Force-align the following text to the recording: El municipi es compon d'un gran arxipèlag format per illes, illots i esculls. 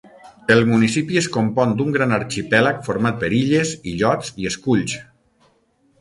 El 0.53 0.63
municipi 0.69 1.19
es 1.21 1.27
compon 1.35 1.75
d'un 1.81 1.93
gran 1.97 2.17
arxipèlag 2.17 2.81
format 2.89 3.23
per 3.25 3.31
illes, 3.43 3.75
illots 3.95 4.37
i 4.45 4.53
esculls. 4.53 4.97